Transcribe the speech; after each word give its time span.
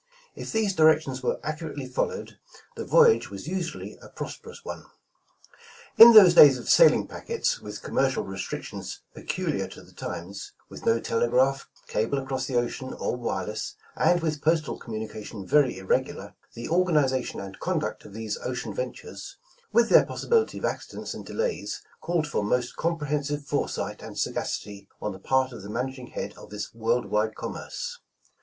If 0.33 0.51
these 0.51 0.73
directions 0.73 1.21
were 1.21 1.39
accurately 1.43 1.85
followed, 1.85 2.39
the 2.75 2.83
voyage 2.83 3.29
was 3.29 3.47
usually 3.47 3.99
a 4.01 4.09
prosperous 4.09 4.65
one. 4.65 4.85
In 5.95 6.13
those 6.13 6.33
days 6.33 6.57
of 6.57 6.67
sailing 6.67 7.05
packets, 7.05 7.61
with 7.61 7.83
commercial 7.83 8.23
re 8.23 8.39
strictions 8.39 9.01
peculiar 9.13 9.67
to 9.67 9.83
the 9.83 9.93
times, 9.93 10.53
with 10.69 10.87
no 10.87 10.99
telegraph, 10.99 11.69
cable 11.87 12.17
across 12.17 12.47
the 12.47 12.55
ocean 12.55 12.93
or 12.95 13.15
wireless, 13.15 13.75
and 13.95 14.21
with 14.23 14.41
postal 14.41 14.79
com 14.79 14.95
munication 14.95 15.47
very 15.47 15.77
irregular, 15.77 16.33
the 16.55 16.67
organization 16.67 17.39
and 17.39 17.55
eon 17.67 17.77
duet 17.77 18.03
of 18.03 18.13
these 18.13 18.39
ocean 18.43 18.73
ventures, 18.73 19.37
with 19.71 19.89
their 19.89 20.07
possibility 20.07 20.57
of 20.57 20.65
accidents 20.65 21.13
and 21.13 21.27
delays, 21.27 21.83
called 22.01 22.25
for 22.25 22.43
most 22.43 22.75
comprehensive 22.75 23.45
foresight 23.45 24.01
and 24.01 24.17
sagacity 24.17 24.89
on 24.99 25.11
the 25.11 25.19
part 25.19 25.51
of 25.51 25.61
the 25.61 25.69
managing 25.69 26.07
head 26.07 26.33
of 26.37 26.49
this 26.49 26.73
world 26.73 27.05
wide 27.05 27.35
commerce. 27.35 27.99